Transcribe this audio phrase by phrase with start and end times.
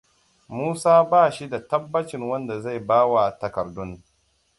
[0.55, 4.03] Musa ba shi da tabbacin wanda zai bawa takardun.